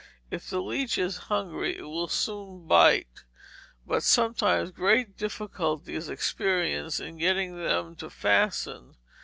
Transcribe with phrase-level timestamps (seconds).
[0.31, 3.23] If the leech is hungry it will soon bite,
[3.85, 8.95] but sometimes great difficulty is experienced in getting them to fasten.